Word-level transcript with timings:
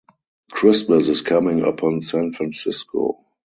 Christmas 0.51 1.07
is 1.09 1.21
coming 1.21 1.63
upon 1.63 2.01
San 2.01 2.33
Francisco. 2.33 3.23